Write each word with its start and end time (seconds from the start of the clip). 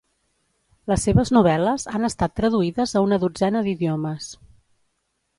Les 0.91 1.03
seves 1.07 1.31
novel·les 1.35 1.85
han 1.99 2.07
estat 2.07 2.33
traduïdes 2.39 2.93
a 2.97 3.03
una 3.09 3.19
dotzena 3.25 3.61
d'idiomes. 3.67 4.31